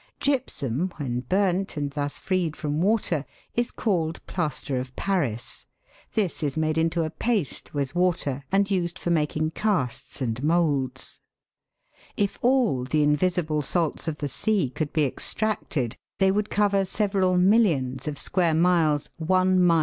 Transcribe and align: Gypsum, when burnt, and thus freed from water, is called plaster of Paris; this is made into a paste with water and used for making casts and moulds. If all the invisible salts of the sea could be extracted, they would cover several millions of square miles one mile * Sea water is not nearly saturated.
Gypsum, 0.19 0.91
when 0.97 1.19
burnt, 1.19 1.77
and 1.77 1.91
thus 1.91 2.17
freed 2.17 2.57
from 2.57 2.81
water, 2.81 3.23
is 3.53 3.69
called 3.69 4.19
plaster 4.25 4.77
of 4.77 4.95
Paris; 4.95 5.67
this 6.13 6.41
is 6.41 6.57
made 6.57 6.75
into 6.79 7.03
a 7.03 7.11
paste 7.11 7.75
with 7.75 7.93
water 7.93 8.43
and 8.51 8.71
used 8.71 8.97
for 8.97 9.11
making 9.11 9.51
casts 9.51 10.19
and 10.19 10.41
moulds. 10.43 11.19
If 12.17 12.39
all 12.41 12.83
the 12.83 13.03
invisible 13.03 13.61
salts 13.61 14.07
of 14.07 14.17
the 14.17 14.27
sea 14.27 14.71
could 14.71 14.91
be 14.91 15.05
extracted, 15.05 15.95
they 16.17 16.31
would 16.31 16.49
cover 16.49 16.83
several 16.83 17.37
millions 17.37 18.07
of 18.07 18.17
square 18.17 18.55
miles 18.55 19.07
one 19.17 19.27
mile 19.27 19.27
* 19.27 19.27
Sea 19.27 19.29
water 19.29 19.29
is 19.29 19.29
not 19.29 19.45
nearly 19.53 19.67
saturated. 19.67 19.79